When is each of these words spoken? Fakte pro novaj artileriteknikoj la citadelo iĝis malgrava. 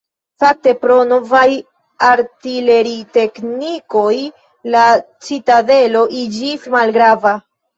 Fakte 0.43 0.71
pro 0.85 0.95
novaj 1.09 1.49
artileriteknikoj 2.07 4.15
la 4.77 4.87
citadelo 5.29 6.03
iĝis 6.25 6.67
malgrava. 6.79 7.37